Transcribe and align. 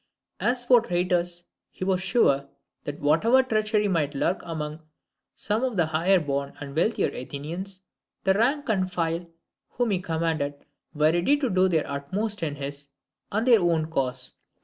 As 0.39 0.65
for 0.65 0.81
traitors, 0.81 1.43
he 1.69 1.83
was 1.83 2.01
sure, 2.01 2.47
that 2.85 3.01
whatever 3.01 3.43
treachery 3.43 3.87
might 3.87 4.15
lurk 4.15 4.41
among 4.43 4.81
some 5.35 5.63
of 5.63 5.77
the 5.77 5.85
higher 5.85 6.19
born 6.19 6.53
and 6.59 6.75
wealthier 6.75 7.09
Athenians, 7.13 7.81
the 8.23 8.33
rank 8.33 8.67
and 8.67 8.91
file 8.91 9.27
whom 9.69 9.91
he 9.91 9.99
commanded 9.99 10.55
were 10.95 11.11
ready 11.11 11.37
to 11.37 11.51
do 11.51 11.67
their 11.67 11.87
utmost 11.87 12.41
in 12.41 12.55
his 12.55 12.87
and 13.31 13.45
their 13.45 13.59
own 13.61 13.91
cause. 13.91 14.33